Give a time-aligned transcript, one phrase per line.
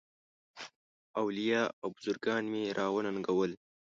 [1.21, 3.51] اولیاء او بزرګان مي را وننګول.